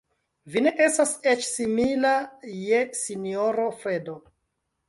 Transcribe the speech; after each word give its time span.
Vi 0.53 0.63
ne 0.67 0.71
estas 0.85 1.11
eĉ 1.33 1.43
simila 1.49 2.13
je 2.63 2.81
sinjoro 3.03 3.71
Fredo. 3.83 4.21